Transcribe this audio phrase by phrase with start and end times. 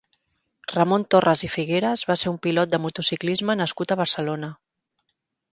[0.71, 4.55] Ramon Torras i Figueras va ser un pilot de motociclisme nascut a Barcelona.